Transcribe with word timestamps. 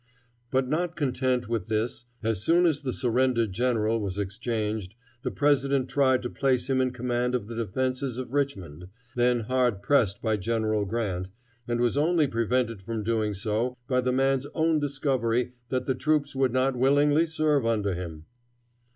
But 0.49 0.67
not 0.67 0.95
content 0.95 1.47
with 1.47 1.67
this, 1.67 2.05
as 2.23 2.41
soon 2.43 2.65
as 2.65 2.81
the 2.81 2.91
surrendered 2.91 3.53
general 3.53 4.01
was 4.01 4.17
exchanged 4.17 4.95
the 5.21 5.29
president 5.29 5.89
tried 5.91 6.23
to 6.23 6.29
place 6.31 6.67
him 6.67 6.81
in 6.81 6.89
command 6.89 7.35
of 7.35 7.47
the 7.47 7.53
defenses 7.53 8.17
of 8.17 8.33
Richmond, 8.33 8.87
then 9.15 9.41
hard 9.41 9.83
pressed 9.83 10.19
by 10.19 10.37
General 10.37 10.85
Grant, 10.85 11.29
and 11.67 11.79
was 11.79 11.97
only 11.99 12.25
prevented 12.25 12.81
from 12.81 13.03
doing 13.03 13.35
so 13.35 13.77
by 13.87 14.01
the 14.01 14.11
man's 14.11 14.47
own 14.55 14.79
discovery 14.79 15.53
that 15.69 15.85
the 15.85 15.93
troops 15.93 16.35
would 16.35 16.51
not 16.51 16.75
willingly 16.75 17.27
serve 17.27 17.63
under 17.63 17.93
him. 17.93 18.25